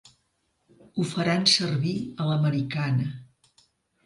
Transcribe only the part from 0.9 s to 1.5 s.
Ho faran